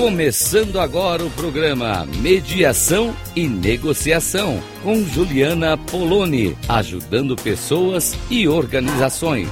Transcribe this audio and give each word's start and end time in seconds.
Começando 0.00 0.80
agora 0.80 1.22
o 1.22 1.30
programa 1.32 2.06
Mediação 2.22 3.14
e 3.36 3.46
Negociação 3.46 4.54
com 4.82 4.94
Juliana 5.04 5.76
Poloni, 5.76 6.56
ajudando 6.66 7.36
pessoas 7.36 8.14
e 8.30 8.48
organizações. 8.48 9.46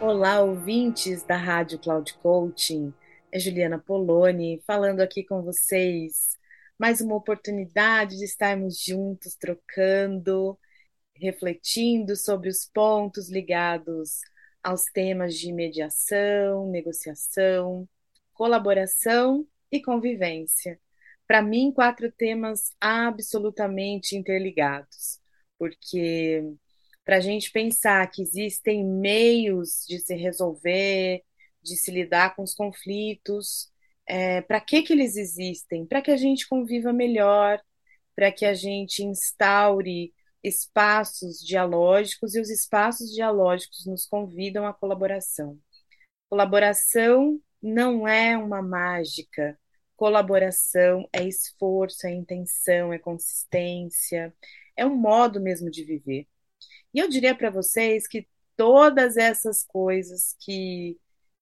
Olá, 0.00 0.40
ouvintes 0.40 1.22
da 1.22 1.36
Rádio 1.36 1.78
Cloud 1.78 2.14
Coaching. 2.14 2.92
É 3.30 3.38
Juliana 3.38 3.78
Poloni 3.78 4.60
falando 4.66 5.00
aqui 5.02 5.22
com 5.22 5.40
vocês. 5.40 6.36
Mais 6.76 7.00
uma 7.00 7.14
oportunidade 7.14 8.18
de 8.18 8.24
estarmos 8.24 8.82
juntos, 8.82 9.36
trocando 9.36 10.58
refletindo 11.22 12.16
sobre 12.16 12.48
os 12.48 12.64
pontos 12.64 13.30
ligados 13.30 14.20
aos 14.60 14.84
temas 14.86 15.36
de 15.36 15.52
mediação, 15.52 16.68
negociação, 16.68 17.88
colaboração 18.32 19.46
e 19.70 19.80
convivência. 19.80 20.80
Para 21.26 21.40
mim, 21.40 21.72
quatro 21.72 22.10
temas 22.10 22.74
absolutamente 22.80 24.16
interligados, 24.16 25.20
porque 25.56 26.42
para 27.04 27.18
a 27.18 27.20
gente 27.20 27.52
pensar 27.52 28.10
que 28.10 28.22
existem 28.22 28.84
meios 28.84 29.84
de 29.88 30.00
se 30.00 30.16
resolver, 30.16 31.22
de 31.62 31.76
se 31.76 31.90
lidar 31.92 32.34
com 32.34 32.42
os 32.42 32.54
conflitos, 32.54 33.70
é, 34.06 34.40
para 34.40 34.60
que, 34.60 34.82
que 34.82 34.92
eles 34.92 35.16
existem? 35.16 35.86
Para 35.86 36.02
que 36.02 36.10
a 36.10 36.16
gente 36.16 36.48
conviva 36.48 36.92
melhor, 36.92 37.60
para 38.14 38.32
que 38.32 38.44
a 38.44 38.54
gente 38.54 39.04
instaure 39.04 40.12
espaços 40.42 41.38
dialógicos 41.38 42.34
e 42.34 42.40
os 42.40 42.50
espaços 42.50 43.12
dialógicos 43.12 43.86
nos 43.86 44.06
convidam 44.06 44.66
à 44.66 44.72
colaboração. 44.72 45.58
Colaboração 46.28 47.40
não 47.62 48.06
é 48.08 48.36
uma 48.36 48.62
mágica. 48.62 49.58
Colaboração 49.96 51.08
é 51.12 51.22
esforço, 51.24 52.06
é 52.06 52.10
intenção, 52.10 52.92
é 52.92 52.98
consistência, 52.98 54.34
é 54.76 54.84
um 54.84 54.96
modo 54.96 55.40
mesmo 55.40 55.70
de 55.70 55.84
viver. 55.84 56.26
E 56.94 56.98
eu 56.98 57.08
diria 57.08 57.34
para 57.34 57.50
vocês 57.50 58.06
que 58.08 58.28
todas 58.56 59.16
essas 59.16 59.64
coisas 59.64 60.34
que, 60.40 60.98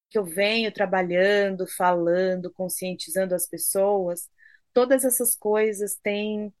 que 0.09 0.17
eu 0.17 0.23
venho 0.25 0.71
trabalhando, 0.71 1.67
falando, 1.67 2.51
conscientizando 2.53 3.35
as 3.35 3.47
pessoas, 3.47 4.29
todas 4.73 5.03
essas 5.05 5.35
coisas 5.35 5.95
têm 5.95 6.53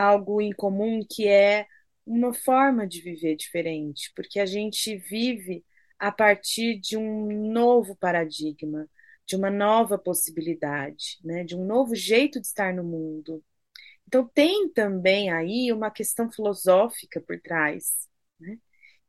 algo 0.00 0.40
em 0.40 0.52
comum 0.52 1.00
que 1.08 1.26
é 1.28 1.66
uma 2.06 2.34
forma 2.34 2.86
de 2.86 3.00
viver 3.00 3.36
diferente, 3.36 4.12
porque 4.14 4.38
a 4.40 4.46
gente 4.46 4.96
vive 4.96 5.64
a 5.98 6.12
partir 6.12 6.78
de 6.78 6.96
um 6.96 7.50
novo 7.52 7.96
paradigma, 7.96 8.88
de 9.26 9.36
uma 9.36 9.50
nova 9.50 9.98
possibilidade, 9.98 11.18
né, 11.24 11.44
de 11.44 11.56
um 11.56 11.64
novo 11.64 11.94
jeito 11.94 12.40
de 12.40 12.46
estar 12.46 12.74
no 12.74 12.84
mundo. 12.84 13.42
Então 14.06 14.28
tem 14.28 14.68
também 14.70 15.30
aí 15.30 15.72
uma 15.72 15.90
questão 15.90 16.30
filosófica 16.30 17.20
por 17.20 17.40
trás, 17.40 18.08
né, 18.40 18.58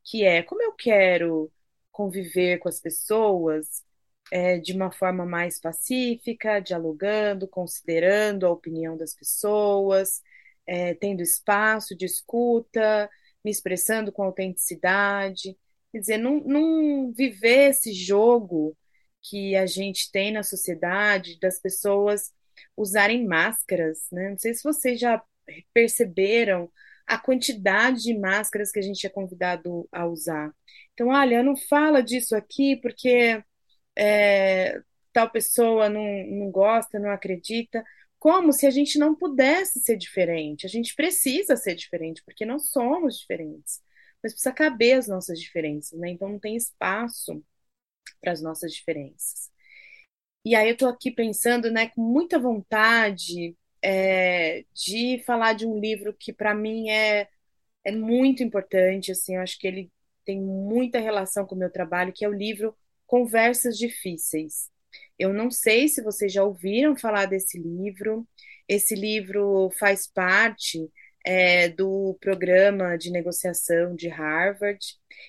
que 0.04 0.24
é 0.24 0.42
como 0.42 0.62
eu 0.62 0.72
quero 0.72 1.52
conviver 1.92 2.58
com 2.58 2.68
as 2.68 2.80
pessoas 2.80 3.84
é, 4.32 4.58
de 4.58 4.72
uma 4.72 4.90
forma 4.90 5.24
mais 5.24 5.60
pacífica, 5.60 6.60
dialogando, 6.60 7.48
considerando 7.48 8.46
a 8.46 8.50
opinião 8.50 8.96
das 8.96 9.14
pessoas, 9.14 10.22
é, 10.66 10.94
tendo 10.94 11.22
espaço 11.22 11.96
de 11.96 12.04
escuta, 12.06 13.08
me 13.44 13.50
expressando 13.50 14.12
com 14.12 14.22
autenticidade. 14.22 15.56
Quer 15.92 16.00
dizer, 16.00 16.18
não, 16.18 16.40
não 16.40 17.12
viver 17.12 17.70
esse 17.70 17.92
jogo 17.92 18.76
que 19.22 19.56
a 19.56 19.66
gente 19.66 20.10
tem 20.10 20.32
na 20.32 20.42
sociedade 20.42 21.38
das 21.40 21.60
pessoas 21.60 22.32
usarem 22.76 23.26
máscaras, 23.26 24.06
né? 24.12 24.30
Não 24.30 24.38
sei 24.38 24.54
se 24.54 24.62
vocês 24.62 25.00
já 25.00 25.22
perceberam 25.72 26.70
a 27.06 27.18
quantidade 27.18 28.02
de 28.02 28.18
máscaras 28.18 28.72
que 28.72 28.78
a 28.78 28.82
gente 28.82 29.06
é 29.06 29.10
convidado 29.10 29.88
a 29.92 30.06
usar. 30.06 30.52
Então, 30.92 31.08
olha, 31.08 31.42
não 31.42 31.56
fala 31.56 32.02
disso 32.02 32.34
aqui 32.34 32.76
porque 32.76 33.42
é, 33.96 34.80
tal 35.12 35.30
pessoa 35.30 35.88
não, 35.88 36.02
não 36.26 36.50
gosta, 36.50 36.98
não 36.98 37.10
acredita 37.10 37.84
como 38.18 38.52
se 38.52 38.66
a 38.66 38.70
gente 38.70 38.98
não 38.98 39.14
pudesse 39.14 39.80
ser 39.80 39.96
diferente. 39.96 40.66
A 40.66 40.68
gente 40.68 40.94
precisa 40.94 41.56
ser 41.56 41.74
diferente, 41.74 42.22
porque 42.24 42.44
nós 42.46 42.70
somos 42.70 43.18
diferentes. 43.18 43.80
Mas 44.22 44.32
precisa 44.32 44.52
caber 44.52 44.98
as 44.98 45.08
nossas 45.08 45.40
diferenças, 45.40 45.98
né? 45.98 46.10
Então 46.10 46.28
não 46.28 46.38
tem 46.38 46.56
espaço 46.56 47.42
para 48.20 48.32
as 48.32 48.42
nossas 48.42 48.72
diferenças. 48.72 49.50
E 50.44 50.54
aí 50.54 50.68
eu 50.68 50.74
estou 50.74 50.88
aqui 50.88 51.10
pensando, 51.10 51.70
né, 51.70 51.88
com 51.88 52.00
muita 52.02 52.38
vontade 52.38 53.56
é, 53.82 54.64
de 54.74 55.22
falar 55.26 55.54
de 55.54 55.66
um 55.66 55.78
livro 55.80 56.14
que 56.14 56.32
para 56.32 56.54
mim 56.54 56.88
é, 56.90 57.28
é 57.84 57.92
muito 57.92 58.42
importante, 58.42 59.12
assim, 59.12 59.36
eu 59.36 59.42
acho 59.42 59.58
que 59.58 59.66
ele 59.66 59.92
tem 60.24 60.40
muita 60.40 60.98
relação 61.00 61.46
com 61.46 61.54
o 61.54 61.58
meu 61.58 61.70
trabalho, 61.70 62.12
que 62.12 62.24
é 62.24 62.28
o 62.28 62.32
livro 62.32 62.76
Conversas 63.06 63.76
Difíceis, 63.78 64.70
eu 65.18 65.32
não 65.32 65.50
sei 65.50 65.88
se 65.88 66.02
vocês 66.02 66.32
já 66.32 66.44
ouviram 66.44 66.96
falar 66.96 67.26
desse 67.26 67.58
livro. 67.58 68.26
Esse 68.68 68.94
livro 68.94 69.70
faz 69.78 70.06
parte 70.06 70.90
é, 71.24 71.68
do 71.68 72.16
programa 72.20 72.96
de 72.96 73.10
negociação 73.10 73.94
de 73.94 74.08
Harvard. 74.08 74.80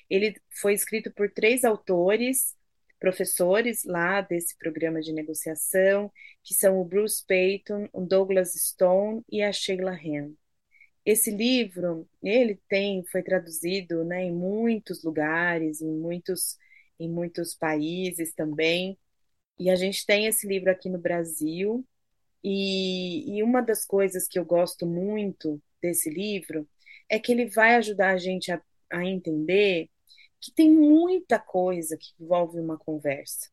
Ele 0.10 0.36
foi 0.62 0.74
escrito 0.74 1.12
por 1.14 1.32
três 1.32 1.64
autores, 1.64 2.56
professores 3.00 3.84
lá 3.86 4.22
desse 4.22 4.58
programa 4.58 5.02
de 5.02 5.14
negociação, 5.14 6.12
que 6.44 6.54
são 6.54 6.80
o 6.80 6.86
Bruce 6.86 7.24
Payton, 7.26 7.90
o 7.94 8.02
Douglas 8.02 8.54
Stone 8.54 9.24
e 9.30 9.42
a 9.42 9.52
Sheila 9.52 9.96
Hen. 9.96 10.36
Esse 11.06 11.32
livro, 11.32 12.08
ele 12.22 12.60
tem, 12.68 13.04
foi 13.06 13.24
traduzido 13.24 14.04
né, 14.04 14.24
em 14.26 14.34
muitos 14.34 15.04
lugares, 15.04 15.82
em 15.82 15.90
muitos, 15.90 16.58
em 17.00 17.10
muitos 17.10 17.56
países 17.56 18.34
também. 18.34 18.98
E 19.60 19.70
a 19.70 19.76
gente 19.76 20.06
tem 20.06 20.28
esse 20.28 20.48
livro 20.48 20.70
aqui 20.72 20.90
no 20.90 21.00
Brasil, 21.00 21.86
e, 22.44 23.38
e 23.38 23.44
uma 23.44 23.62
das 23.62 23.86
coisas 23.86 24.28
que 24.28 24.40
eu 24.40 24.46
gosto 24.46 24.86
muito 24.86 25.62
desse 25.82 26.10
livro 26.10 26.68
é 27.10 27.20
que 27.20 27.32
ele 27.32 27.48
vai 27.48 27.76
ajudar 27.76 28.12
a 28.12 28.18
gente 28.18 28.52
a, 28.52 28.62
a 28.92 29.04
entender 29.06 29.90
que 30.40 30.52
tem 30.52 30.72
muita 30.72 31.40
coisa 31.40 31.98
que 31.98 32.14
envolve 32.20 32.60
uma 32.60 32.78
conversa. 32.78 33.50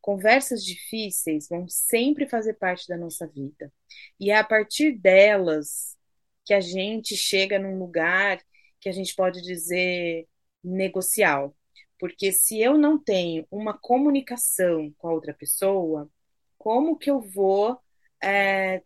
Conversas 0.00 0.64
difíceis 0.64 1.48
vão 1.48 1.68
sempre 1.68 2.28
fazer 2.28 2.54
parte 2.54 2.86
da 2.88 2.96
nossa 2.96 3.26
vida. 3.26 3.72
E 4.20 4.30
é 4.30 4.36
a 4.36 4.44
partir 4.44 4.92
delas 4.92 5.96
que 6.44 6.54
a 6.54 6.60
gente 6.60 7.16
chega 7.16 7.58
num 7.58 7.78
lugar 7.78 8.40
que 8.80 8.88
a 8.88 8.92
gente 8.92 9.14
pode 9.14 9.42
dizer 9.42 10.28
negocial, 10.62 11.56
porque 11.98 12.32
se 12.32 12.60
eu 12.60 12.76
não 12.78 12.98
tenho 12.98 13.46
uma 13.50 13.76
comunicação 13.78 14.92
com 14.98 15.08
a 15.08 15.12
outra 15.12 15.34
pessoa, 15.34 16.10
como 16.58 16.96
que 16.96 17.10
eu 17.10 17.20
vou 17.20 17.78
é, 18.22 18.82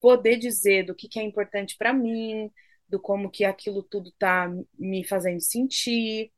poder 0.00 0.36
dizer 0.38 0.84
do 0.84 0.94
que, 0.94 1.08
que 1.08 1.18
é 1.18 1.22
importante 1.22 1.76
para 1.78 1.92
mim, 1.92 2.50
do 2.88 3.00
como 3.00 3.30
que 3.30 3.44
aquilo 3.44 3.82
tudo 3.82 4.10
está 4.10 4.50
me 4.78 5.04
fazendo 5.04 5.40
sentir, 5.40 6.32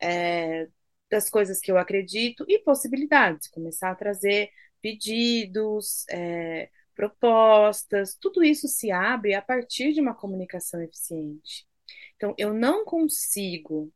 é, 0.00 0.68
das 1.10 1.28
coisas 1.30 1.60
que 1.60 1.70
eu 1.70 1.78
acredito 1.78 2.44
e 2.48 2.58
possibilidades, 2.58 3.48
começar 3.48 3.90
a 3.90 3.94
trazer 3.94 4.50
pedidos, 4.80 6.04
é, 6.10 6.70
propostas, 6.94 8.16
tudo 8.20 8.42
isso 8.42 8.68
se 8.68 8.90
abre 8.90 9.34
a 9.34 9.42
partir 9.42 9.92
de 9.92 10.00
uma 10.00 10.14
comunicação 10.14 10.82
eficiente. 10.82 11.66
Então, 12.16 12.34
eu 12.38 12.52
não 12.52 12.84
consigo 12.84 13.92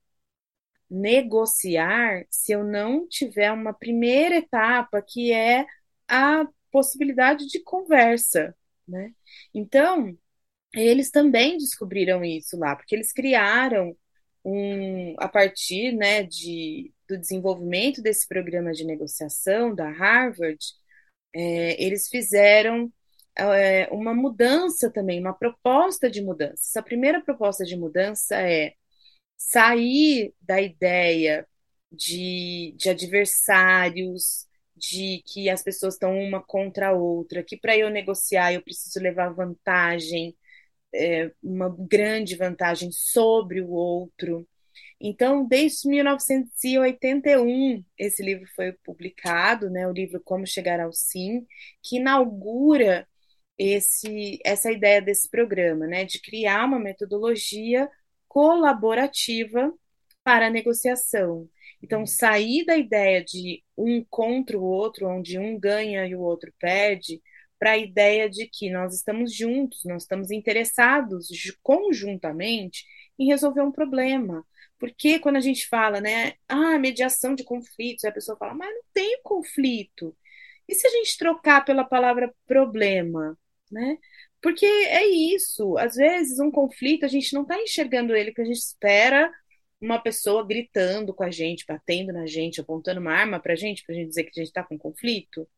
negociar 0.91 2.25
se 2.31 2.53
eu 2.53 2.65
não 2.65 3.06
tiver 3.09 3.50
uma 3.53 3.73
primeira 3.73 4.37
etapa 4.37 5.03
que 5.03 5.33
é 5.33 5.67
a 6.09 6.47
possibilidade 6.71 7.47
de 7.47 7.61
conversa, 7.62 8.55
né? 8.87 9.12
Então, 9.55 10.17
eles 10.75 11.11
também 11.11 11.56
descobriram 11.59 12.25
isso 12.25 12.56
lá, 12.59 12.77
porque 12.77 12.94
eles 12.94 13.12
criaram 13.12 13.97
um, 14.44 15.15
a 15.19 15.29
partir 15.29 15.93
né, 15.93 16.23
de, 16.23 16.93
do 17.09 17.19
desenvolvimento 17.19 18.00
desse 18.03 18.29
programa 18.29 18.73
de 18.73 18.85
negociação 18.85 19.75
da 19.75 19.91
Harvard, 19.91 20.59
é, 21.35 21.83
eles 21.83 22.09
fizeram 22.09 22.93
é, 23.37 23.88
uma 23.91 24.15
mudança 24.15 24.91
também, 24.91 25.21
uma 25.21 25.35
proposta 25.35 26.11
de 26.11 26.23
mudança. 26.23 26.79
A 26.79 26.83
primeira 26.83 27.21
proposta 27.21 27.65
de 27.65 27.77
mudança 27.77 28.37
é 28.37 28.75
sair 29.37 30.35
da 30.41 30.61
ideia 30.61 31.47
de, 31.93 32.75
de 32.77 32.91
adversários, 32.91 34.47
de 34.77 35.23
que 35.27 35.49
as 35.49 35.62
pessoas 35.62 35.94
estão 35.94 36.19
uma 36.19 36.43
contra 36.43 36.88
a 36.88 36.93
outra, 36.93 37.43
que 37.43 37.56
para 37.56 37.77
eu 37.77 37.88
negociar 37.91 38.53
eu 38.53 38.62
preciso 38.62 39.00
levar 39.00 39.31
vantagem, 39.31 40.37
é, 40.94 41.33
uma 41.43 41.75
grande 41.79 42.37
vantagem 42.37 42.91
sobre 42.93 43.61
o 43.61 43.71
outro. 43.71 44.47
Então, 45.00 45.47
desde 45.47 45.88
1981, 45.88 47.85
esse 47.99 48.23
livro 48.23 48.47
foi 48.55 48.73
publicado, 48.85 49.71
né, 49.71 49.87
o 49.88 49.93
livro 49.93 50.21
Como 50.25 50.47
Chegar 50.47 50.81
ao 50.81 50.93
Sim, 50.93 51.47
que 51.83 51.97
inaugura 51.97 53.06
esse, 53.59 54.38
essa 54.44 54.71
ideia 54.73 55.00
desse 55.03 55.31
programa, 55.31 55.87
né, 55.87 56.05
de 56.05 56.21
criar 56.21 56.65
uma 56.67 56.79
metodologia 56.79 57.88
colaborativa 58.37 59.73
para 60.23 60.49
a 60.49 60.50
negociação. 60.50 61.49
Então, 61.83 62.05
sair 62.05 62.67
da 62.67 62.77
ideia 62.77 63.25
de 63.25 63.65
um 63.75 64.05
contra 64.11 64.59
o 64.59 64.62
outro, 64.62 65.09
onde 65.09 65.38
um 65.38 65.59
ganha 65.59 66.06
e 66.06 66.15
o 66.15 66.21
outro 66.21 66.53
perde, 66.59 67.23
para 67.59 67.71
a 67.71 67.79
ideia 67.79 68.29
de 68.29 68.47
que 68.47 68.69
nós 68.69 68.94
estamos 68.94 69.35
juntos, 69.35 69.85
nós 69.87 70.03
estamos 70.03 70.31
interessados 70.31 71.29
conjuntamente 71.62 72.85
em 73.19 73.27
resolver 73.27 73.62
um 73.62 73.73
problema. 73.73 74.44
Porque 74.79 75.19
quando 75.19 75.37
a 75.37 75.41
gente 75.41 75.67
fala, 75.67 75.99
né, 75.99 76.35
ah, 76.47 76.79
mediação 76.79 77.35
de 77.35 77.43
conflitos, 77.43 78.05
a 78.05 78.12
pessoa 78.12 78.37
fala, 78.37 78.53
mas 78.53 78.69
não 78.69 78.83
tem 78.93 79.19
conflito. 79.23 80.15
E 80.69 80.75
se 80.75 80.87
a 80.87 80.91
gente 80.91 81.17
trocar 81.17 81.65
pela 81.65 81.85
palavra 81.85 82.35
problema, 82.47 83.38
né? 83.73 83.97
Porque 84.47 84.65
é 84.65 85.05
isso, 85.05 85.77
às 85.77 85.97
vezes 85.97 86.39
um 86.39 86.53
conflito 86.53 87.05
a 87.05 87.09
gente 87.09 87.35
não 87.35 87.43
está 87.43 87.61
enxergando 87.61 88.15
ele, 88.15 88.31
porque 88.31 88.43
a 88.43 88.45
gente 88.45 88.59
espera 88.59 89.29
uma 89.81 90.01
pessoa 90.01 90.47
gritando 90.47 91.13
com 91.13 91.25
a 91.25 91.33
gente, 91.33 91.65
batendo 91.67 92.13
na 92.13 92.27
gente, 92.27 92.61
apontando 92.61 93.01
uma 93.01 93.13
arma 93.13 93.41
para 93.41 93.55
a 93.55 93.57
gente, 93.57 93.83
para 93.85 93.93
a 93.93 93.99
gente 93.99 94.07
dizer 94.11 94.23
que 94.23 94.31
a 94.31 94.45
gente 94.45 94.51
está 94.51 94.63
com 94.63 94.79
conflito. 94.79 95.49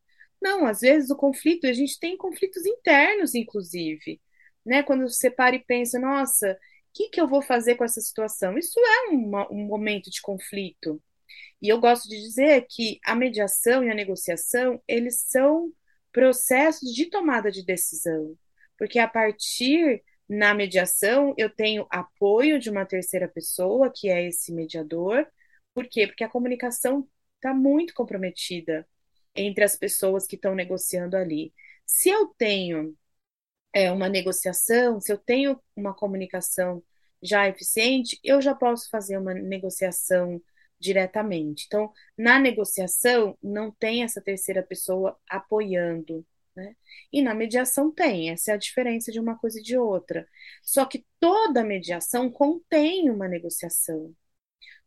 Não, 0.41 0.65
às 0.65 0.79
vezes 0.79 1.11
o 1.11 1.15
conflito, 1.15 1.67
a 1.67 1.71
gente 1.71 1.99
tem 1.99 2.17
conflitos 2.17 2.65
internos, 2.65 3.35
inclusive. 3.35 4.19
Né? 4.65 4.81
Quando 4.81 5.07
você 5.07 5.29
para 5.29 5.55
e 5.55 5.63
pensa, 5.63 5.99
nossa, 5.99 6.53
o 6.53 6.57
que, 6.91 7.09
que 7.09 7.21
eu 7.21 7.27
vou 7.27 7.43
fazer 7.43 7.75
com 7.75 7.83
essa 7.83 8.01
situação? 8.01 8.57
Isso 8.57 8.79
é 8.79 9.09
uma, 9.11 9.47
um 9.51 9.67
momento 9.67 10.09
de 10.09 10.19
conflito. 10.19 10.99
E 11.61 11.69
eu 11.69 11.79
gosto 11.79 12.09
de 12.09 12.19
dizer 12.19 12.65
que 12.67 12.99
a 13.05 13.13
mediação 13.15 13.83
e 13.83 13.91
a 13.91 13.95
negociação, 13.95 14.81
eles 14.87 15.21
são 15.27 15.71
processos 16.11 16.91
de 16.91 17.05
tomada 17.05 17.51
de 17.51 17.63
decisão. 17.63 18.35
Porque 18.79 18.97
a 18.99 19.07
partir 19.07 20.03
na 20.29 20.53
mediação, 20.53 21.33
eu 21.37 21.49
tenho 21.49 21.87
apoio 21.89 22.59
de 22.59 22.69
uma 22.69 22.85
terceira 22.85 23.27
pessoa, 23.27 23.91
que 23.93 24.09
é 24.09 24.27
esse 24.27 24.53
mediador. 24.53 25.27
Por 25.73 25.87
quê? 25.87 26.07
Porque 26.07 26.23
a 26.23 26.29
comunicação 26.29 27.07
está 27.35 27.53
muito 27.53 27.93
comprometida 27.93 28.87
entre 29.35 29.63
as 29.63 29.75
pessoas 29.77 30.25
que 30.27 30.35
estão 30.35 30.55
negociando 30.55 31.17
ali. 31.17 31.53
Se 31.85 32.09
eu 32.09 32.27
tenho 32.37 32.95
é, 33.73 33.91
uma 33.91 34.09
negociação, 34.09 34.99
se 34.99 35.11
eu 35.11 35.17
tenho 35.17 35.59
uma 35.75 35.93
comunicação 35.93 36.83
já 37.21 37.47
eficiente, 37.47 38.19
eu 38.23 38.41
já 38.41 38.55
posso 38.55 38.89
fazer 38.89 39.17
uma 39.17 39.33
negociação 39.33 40.41
diretamente. 40.79 41.65
Então, 41.67 41.91
na 42.17 42.39
negociação, 42.39 43.37
não 43.43 43.71
tem 43.71 44.03
essa 44.03 44.21
terceira 44.21 44.63
pessoa 44.63 45.17
apoiando. 45.29 46.25
Né? 46.55 46.75
E 47.11 47.21
na 47.21 47.33
mediação 47.33 47.91
tem, 47.91 48.31
essa 48.31 48.51
é 48.51 48.53
a 48.55 48.57
diferença 48.57 49.11
de 49.11 49.19
uma 49.19 49.37
coisa 49.37 49.59
e 49.59 49.63
de 49.63 49.77
outra. 49.77 50.27
Só 50.63 50.85
que 50.85 51.05
toda 51.19 51.63
mediação 51.63 52.29
contém 52.31 53.09
uma 53.09 53.27
negociação. 53.27 54.13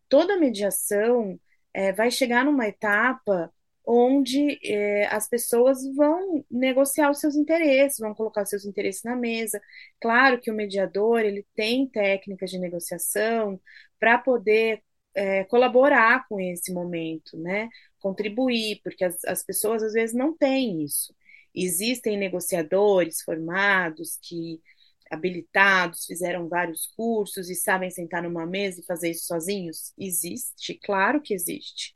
Toda 0.09 0.39
mediação 0.39 1.41
é, 1.75 1.93
vai 1.93 2.11
chegar 2.11 2.45
numa 2.45 2.69
etapa 2.69 3.53
onde 3.85 4.59
é, 4.65 5.07
as 5.07 5.29
pessoas 5.29 5.85
vão 5.97 6.45
negociar 6.51 7.11
os 7.11 7.19
seus 7.21 7.35
interesses, 7.35 7.99
vão 7.99 8.15
colocar 8.15 8.43
os 8.43 8.49
seus 8.51 8.65
interesses 8.65 9.03
na 9.03 9.17
mesa. 9.17 9.61
Claro 10.01 10.41
que 10.41 10.51
o 10.51 10.55
mediador 10.55 11.21
ele 11.21 11.47
tem 11.55 11.89
técnicas 11.89 12.51
de 12.51 12.59
negociação 12.59 13.61
para 13.99 14.19
poder 14.19 14.83
é, 15.15 15.45
colaborar 15.45 16.27
com 16.29 16.41
esse 16.41 16.73
momento, 16.73 17.37
né? 17.39 17.69
Contribuir, 17.99 18.81
porque 18.83 19.05
as, 19.05 19.25
as 19.25 19.45
pessoas 19.45 19.83
às 19.83 19.93
vezes 19.93 20.15
não 20.15 20.37
têm 20.37 20.83
isso. 20.85 21.15
Existem 21.55 22.17
negociadores 22.19 23.23
formados 23.23 24.19
que 24.23 24.61
habilitados, 25.11 26.07
fizeram 26.07 26.49
vários 26.49 26.87
cursos 26.97 27.51
e 27.51 27.55
sabem 27.55 27.91
sentar 27.91 28.23
numa 28.23 28.47
mesa 28.47 28.81
e 28.81 28.87
fazer 28.87 29.11
isso 29.11 29.27
sozinhos? 29.27 29.93
Existe, 29.99 30.75
claro 30.83 31.21
que 31.21 31.35
existe. 31.35 31.95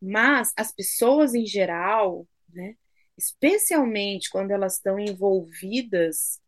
Mas 0.00 0.52
as 0.56 0.70
pessoas 0.70 1.34
em 1.34 1.46
geral, 1.46 2.26
né, 2.50 2.74
especialmente 3.16 4.30
quando 4.30 4.50
elas 4.50 4.74
estão 4.74 4.98
envolvidas 4.98 6.38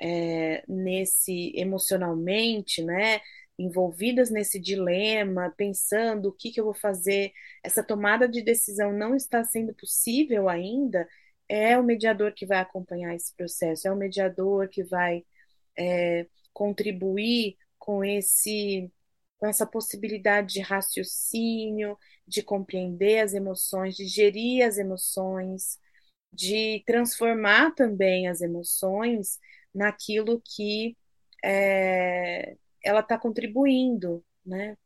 é, 0.00 0.62
nesse 0.68 1.52
emocionalmente, 1.56 2.82
né, 2.82 3.20
envolvidas 3.58 4.30
nesse 4.30 4.58
dilema, 4.58 5.52
pensando 5.56 6.28
o 6.28 6.32
que, 6.32 6.50
que 6.50 6.60
eu 6.60 6.64
vou 6.64 6.74
fazer, 6.74 7.32
essa 7.62 7.82
tomada 7.82 8.28
de 8.28 8.42
decisão 8.42 8.92
não 8.92 9.14
está 9.14 9.44
sendo 9.44 9.74
possível 9.74 10.48
ainda, 10.48 11.06
é 11.50 11.76
o 11.78 11.82
mediador 11.82 12.32
que 12.32 12.46
vai 12.46 12.58
acompanhar 12.60 13.14
esse 13.14 13.34
processo, 13.34 13.88
é 13.88 13.92
o 13.92 13.96
mediador 13.96 14.68
que 14.68 14.84
vai 14.84 15.24
é, 15.76 16.26
contribuir 16.52 17.56
com 17.78 18.04
esse 18.04 18.90
com 19.38 19.46
essa 19.46 19.66
possibilidade 19.66 20.52
de 20.54 20.60
raciocínio, 20.60 21.96
de 22.28 22.42
compreender 22.42 23.20
as 23.20 23.32
emoções, 23.32 23.96
de 23.96 24.06
gerir 24.06 24.66
as 24.66 24.76
emoções, 24.78 25.78
de 26.32 26.82
transformar 26.86 27.74
também 27.74 28.28
as 28.28 28.42
emoções 28.42 29.38
naquilo 29.74 30.42
que 30.44 30.94
é, 31.44 32.56
ela 32.84 33.00
está 33.00 33.18
contribuindo, 33.18 34.24
né? 34.44 34.76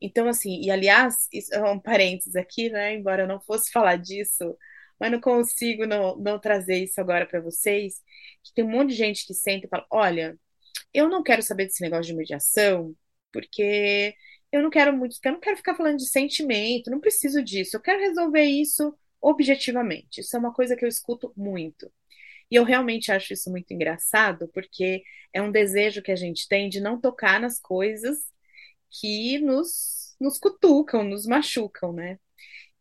Então, 0.00 0.28
assim, 0.28 0.60
e 0.62 0.70
aliás, 0.70 1.28
isso 1.32 1.52
é 1.54 1.70
um 1.70 1.80
parênteses 1.80 2.36
aqui, 2.36 2.70
né? 2.70 2.94
Embora 2.94 3.22
eu 3.24 3.28
não 3.28 3.40
fosse 3.40 3.70
falar 3.72 3.96
disso, 3.96 4.56
mas 4.98 5.10
não 5.12 5.20
consigo 5.20 5.86
não, 5.86 6.16
não 6.16 6.38
trazer 6.38 6.84
isso 6.84 7.00
agora 7.00 7.26
para 7.26 7.40
vocês, 7.40 8.02
que 8.42 8.52
tem 8.54 8.64
um 8.64 8.70
monte 8.70 8.90
de 8.90 8.96
gente 8.96 9.26
que 9.26 9.34
senta 9.34 9.66
e 9.66 9.68
fala, 9.68 9.86
olha, 9.90 10.38
eu 10.92 11.08
não 11.08 11.22
quero 11.22 11.42
saber 11.42 11.66
desse 11.66 11.82
negócio 11.82 12.04
de 12.06 12.14
mediação, 12.14 12.94
porque 13.32 14.14
eu 14.52 14.62
não 14.62 14.70
quero 14.70 14.96
muito, 14.96 15.16
eu 15.24 15.32
não 15.32 15.40
quero 15.40 15.56
ficar 15.56 15.74
falando 15.74 15.98
de 15.98 16.08
sentimento, 16.08 16.90
não 16.90 17.00
preciso 17.00 17.42
disso, 17.42 17.76
eu 17.76 17.80
quero 17.80 18.00
resolver 18.00 18.44
isso 18.44 18.96
objetivamente. 19.20 20.20
Isso 20.20 20.36
é 20.36 20.38
uma 20.38 20.52
coisa 20.52 20.76
que 20.76 20.84
eu 20.84 20.88
escuto 20.88 21.32
muito. 21.36 21.90
E 22.50 22.56
eu 22.56 22.64
realmente 22.64 23.10
acho 23.10 23.32
isso 23.32 23.50
muito 23.50 23.72
engraçado, 23.72 24.48
porque 24.52 25.02
é 25.32 25.42
um 25.42 25.50
desejo 25.50 26.02
que 26.02 26.12
a 26.12 26.16
gente 26.16 26.46
tem 26.48 26.68
de 26.68 26.80
não 26.80 27.00
tocar 27.00 27.40
nas 27.40 27.58
coisas 27.58 28.18
que 28.90 29.38
nos, 29.40 30.14
nos 30.20 30.38
cutucam, 30.38 31.02
nos 31.04 31.26
machucam, 31.26 31.92
né? 31.92 32.18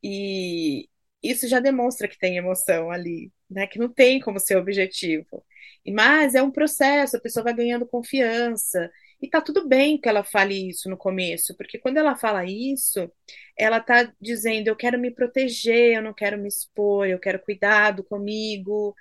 E 0.03 0.89
isso 1.23 1.47
já 1.47 1.59
demonstra 1.59 2.07
que 2.07 2.17
tem 2.19 2.37
emoção 2.37 2.91
ali, 2.91 3.31
né? 3.49 3.67
Que 3.67 3.79
não 3.79 3.89
tem 3.89 4.19
como 4.19 4.39
ser 4.39 4.57
objetivo. 4.57 5.43
Mas 5.87 6.35
é 6.35 6.43
um 6.43 6.51
processo, 6.51 7.17
a 7.17 7.19
pessoa 7.19 7.43
vai 7.43 7.53
ganhando 7.53 7.87
confiança, 7.87 8.89
e 9.23 9.29
tá 9.29 9.39
tudo 9.39 9.65
bem 9.65 9.97
que 9.97 10.09
ela 10.09 10.21
fale 10.21 10.69
isso 10.69 10.89
no 10.89 10.97
começo, 10.97 11.55
porque 11.55 11.79
quando 11.79 11.95
ela 11.97 12.13
fala 12.13 12.43
isso, 12.43 13.09
ela 13.57 13.79
tá 13.79 14.13
dizendo: 14.19 14.67
eu 14.67 14.75
quero 14.75 14.99
me 14.99 15.11
proteger, 15.11 15.95
eu 15.95 16.01
não 16.01 16.13
quero 16.13 16.37
me 16.37 16.49
expor, 16.49 17.07
eu 17.07 17.17
quero 17.17 17.39
cuidado 17.39 18.03
comigo, 18.03 18.93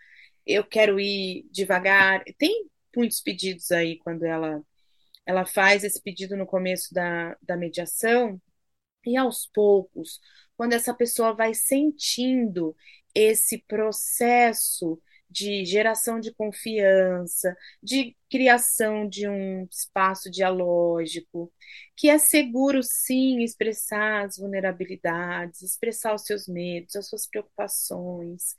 eu 0.47 0.64
quero 0.64 1.00
ir 1.00 1.45
devagar. 1.50 2.23
Tem 2.38 2.69
muitos 2.97 3.21
pedidos 3.21 3.73
aí 3.73 3.99
quando 3.99 4.25
ela, 4.25 4.62
ela 5.26 5.45
faz 5.45 5.85
esse 5.85 6.00
pedido 6.00 6.37
no 6.37 6.47
começo 6.47 6.95
da, 6.95 7.37
da 7.43 7.57
mediação, 7.57 8.41
e 9.04 9.16
aos 9.16 9.47
poucos, 9.47 10.21
quando 10.56 10.75
essa 10.75 10.94
pessoa 10.94 11.35
vai 11.35 11.54
sentindo 11.54 12.76
esse 13.14 13.59
processo 13.66 15.00
de 15.32 15.64
geração 15.64 16.21
de 16.21 16.32
confiança, 16.35 17.56
de 17.82 18.14
criação 18.30 19.09
de 19.09 19.26
um 19.26 19.64
espaço 19.71 20.30
dialógico, 20.30 21.50
que 21.97 22.11
é 22.11 22.18
seguro 22.18 22.82
sim 22.82 23.42
expressar 23.42 24.26
as 24.26 24.37
vulnerabilidades, 24.37 25.62
expressar 25.62 26.14
os 26.14 26.23
seus 26.25 26.47
medos, 26.47 26.97
as 26.97 27.09
suas 27.09 27.26
preocupações, 27.26 28.54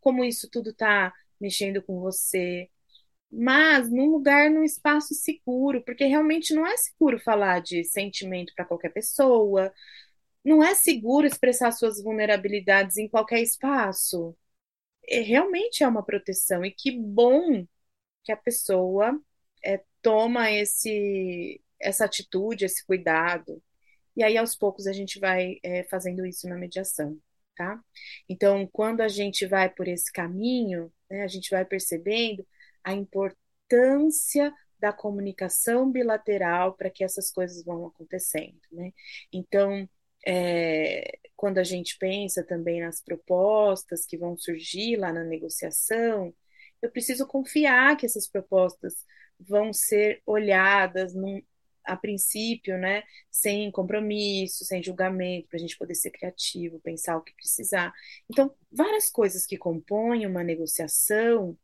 como 0.00 0.24
isso 0.24 0.48
tudo 0.50 0.70
está 0.70 1.12
mexendo 1.40 1.82
com 1.82 1.98
você, 2.00 2.68
mas 3.30 3.90
num 3.90 4.10
lugar, 4.10 4.50
num 4.50 4.64
espaço 4.64 5.14
seguro, 5.14 5.82
porque 5.84 6.04
realmente 6.04 6.54
não 6.54 6.66
é 6.66 6.76
seguro 6.76 7.18
falar 7.20 7.60
de 7.60 7.84
sentimento 7.84 8.52
para 8.56 8.64
qualquer 8.64 8.90
pessoa, 8.90 9.72
não 10.44 10.62
é 10.62 10.74
seguro 10.74 11.26
expressar 11.26 11.72
suas 11.72 12.02
vulnerabilidades 12.02 12.96
em 12.96 13.08
qualquer 13.08 13.42
espaço 13.42 14.36
é, 15.08 15.20
realmente 15.20 15.82
é 15.82 15.88
uma 15.88 16.02
proteção. 16.04 16.64
E 16.64 16.70
que 16.70 16.92
bom 16.92 17.66
que 18.24 18.32
a 18.32 18.36
pessoa 18.36 19.20
é, 19.64 19.82
toma 20.02 20.50
esse, 20.52 21.62
essa 21.80 22.04
atitude, 22.04 22.64
esse 22.64 22.84
cuidado. 22.86 23.62
E 24.16 24.22
aí, 24.22 24.36
aos 24.36 24.56
poucos, 24.56 24.86
a 24.86 24.92
gente 24.92 25.18
vai 25.18 25.58
é, 25.62 25.84
fazendo 25.84 26.26
isso 26.26 26.48
na 26.48 26.56
mediação, 26.56 27.18
tá? 27.56 27.80
Então, 28.28 28.66
quando 28.72 29.00
a 29.00 29.08
gente 29.08 29.46
vai 29.46 29.70
por 29.70 29.88
esse 29.88 30.12
caminho, 30.12 30.92
né, 31.10 31.22
a 31.22 31.28
gente 31.28 31.50
vai 31.50 31.64
percebendo 31.64 32.46
a 32.88 32.94
importância 32.94 34.52
da 34.78 34.92
comunicação 34.92 35.90
bilateral 35.90 36.74
para 36.74 36.90
que 36.90 37.04
essas 37.04 37.30
coisas 37.30 37.62
vão 37.64 37.86
acontecendo, 37.86 38.60
né? 38.72 38.92
Então, 39.32 39.88
é, 40.26 41.18
quando 41.36 41.58
a 41.58 41.64
gente 41.64 41.98
pensa 41.98 42.42
também 42.44 42.80
nas 42.80 43.02
propostas 43.02 44.06
que 44.06 44.16
vão 44.16 44.36
surgir 44.38 44.96
lá 44.96 45.12
na 45.12 45.22
negociação, 45.22 46.34
eu 46.80 46.90
preciso 46.90 47.26
confiar 47.26 47.96
que 47.96 48.06
essas 48.06 48.26
propostas 48.28 49.04
vão 49.38 49.72
ser 49.72 50.22
olhadas 50.24 51.14
num, 51.14 51.42
a 51.84 51.96
princípio, 51.96 52.78
né, 52.78 53.02
sem 53.30 53.70
compromisso, 53.70 54.64
sem 54.64 54.82
julgamento, 54.82 55.48
para 55.48 55.56
a 55.58 55.60
gente 55.60 55.76
poder 55.76 55.94
ser 55.94 56.10
criativo, 56.10 56.80
pensar 56.80 57.16
o 57.16 57.22
que 57.22 57.34
precisar. 57.34 57.92
Então, 58.30 58.54
várias 58.70 59.10
coisas 59.10 59.46
que 59.46 59.58
compõem 59.58 60.26
uma 60.26 60.44
negociação, 60.44 61.56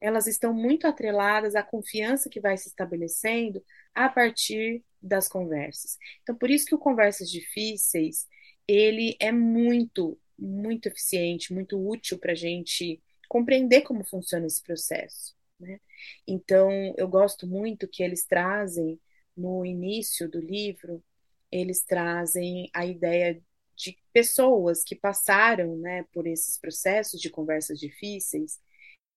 elas 0.00 0.26
estão 0.26 0.54
muito 0.54 0.86
atreladas 0.86 1.54
à 1.54 1.62
confiança 1.62 2.30
que 2.30 2.40
vai 2.40 2.56
se 2.56 2.68
estabelecendo 2.68 3.62
a 3.94 4.08
partir 4.08 4.82
das 5.00 5.28
conversas. 5.28 5.98
Então, 6.22 6.34
por 6.34 6.50
isso 6.50 6.66
que 6.66 6.74
o 6.74 6.78
Conversas 6.78 7.30
Difíceis, 7.30 8.26
ele 8.66 9.16
é 9.20 9.30
muito, 9.30 10.18
muito 10.38 10.86
eficiente, 10.86 11.52
muito 11.52 11.78
útil 11.78 12.18
para 12.18 12.32
a 12.32 12.36
gente 12.36 13.02
compreender 13.28 13.82
como 13.82 14.04
funciona 14.04 14.46
esse 14.46 14.62
processo. 14.62 15.34
Né? 15.58 15.78
Então, 16.26 16.94
eu 16.96 17.08
gosto 17.08 17.46
muito 17.46 17.86
que 17.86 18.02
eles 18.02 18.24
trazem, 18.24 18.98
no 19.36 19.64
início 19.64 20.28
do 20.28 20.40
livro, 20.40 21.02
eles 21.50 21.82
trazem 21.82 22.70
a 22.74 22.86
ideia 22.86 23.40
de 23.76 23.98
pessoas 24.12 24.82
que 24.82 24.94
passaram 24.94 25.76
né, 25.76 26.04
por 26.12 26.26
esses 26.26 26.58
processos 26.58 27.20
de 27.20 27.30
conversas 27.30 27.78
difíceis 27.78 28.58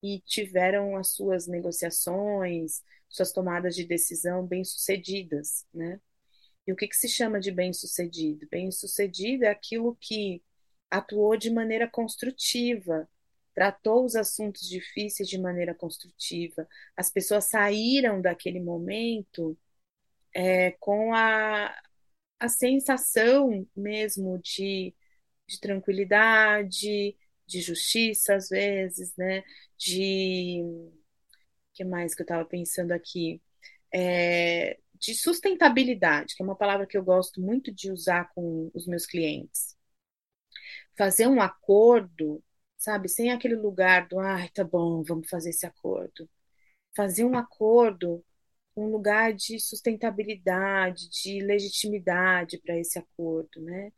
e 0.03 0.19
tiveram 0.21 0.97
as 0.97 1.11
suas 1.13 1.47
negociações, 1.47 2.83
suas 3.09 3.31
tomadas 3.31 3.73
de 3.75 3.85
decisão 3.85 4.45
bem-sucedidas, 4.45 5.65
né? 5.73 6.01
E 6.67 6.73
o 6.73 6.75
que, 6.75 6.87
que 6.87 6.95
se 6.95 7.09
chama 7.09 7.39
de 7.39 7.51
bem-sucedido? 7.51 8.47
Bem-sucedido 8.51 9.45
é 9.45 9.49
aquilo 9.49 9.97
que 10.01 10.43
atuou 10.91 11.37
de 11.37 11.49
maneira 11.49 11.89
construtiva, 11.89 13.09
tratou 13.53 14.05
os 14.05 14.15
assuntos 14.15 14.67
difíceis 14.67 15.29
de 15.29 15.37
maneira 15.39 15.73
construtiva. 15.73 16.67
As 16.97 17.09
pessoas 17.09 17.45
saíram 17.45 18.21
daquele 18.21 18.59
momento 18.59 19.57
é, 20.33 20.71
com 20.79 21.13
a, 21.13 21.73
a 22.39 22.49
sensação 22.49 23.67
mesmo 23.75 24.39
de, 24.39 24.93
de 25.47 25.59
tranquilidade, 25.59 27.15
de 27.53 27.61
justiça, 27.61 28.35
às 28.35 28.49
vezes, 28.49 29.15
né? 29.17 29.43
De. 29.77 30.63
Que 31.73 31.83
mais 31.83 32.13
que 32.15 32.21
eu 32.21 32.25
estava 32.25 32.45
pensando 32.45 32.91
aqui? 32.91 33.41
É, 33.93 34.77
de 34.95 35.13
sustentabilidade, 35.15 36.35
que 36.35 36.43
é 36.43 36.45
uma 36.45 36.55
palavra 36.57 36.87
que 36.87 36.97
eu 36.97 37.03
gosto 37.03 37.41
muito 37.41 37.71
de 37.73 37.91
usar 37.91 38.31
com 38.33 38.71
os 38.73 38.87
meus 38.87 39.05
clientes. 39.05 39.75
Fazer 40.97 41.27
um 41.27 41.41
acordo 41.41 42.43
sabe? 42.77 43.07
Sem 43.09 43.31
aquele 43.31 43.55
lugar 43.55 44.07
do, 44.09 44.19
ai, 44.19 44.49
tá 44.49 44.61
bom, 44.63 45.01
vamos 45.03 45.29
fazer 45.29 45.51
esse 45.51 45.65
acordo. 45.65 46.29
Fazer 46.95 47.25
um 47.25 47.37
acordo 47.37 48.23
um 48.75 48.87
lugar 48.87 49.33
de 49.33 49.59
sustentabilidade, 49.59 51.09
de 51.09 51.41
legitimidade 51.41 52.59
para 52.59 52.77
esse 52.79 52.99
acordo, 52.99 53.61
né? 53.61 53.91